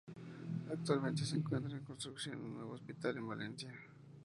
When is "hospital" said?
2.73-3.17